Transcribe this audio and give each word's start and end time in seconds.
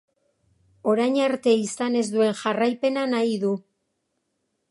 Orain 0.93 1.17
arte 1.25 1.53
izan 1.65 1.99
ez 2.01 2.03
duen 2.15 2.33
jarraipena 2.41 3.05
nahi 3.13 3.39
du. 3.47 3.55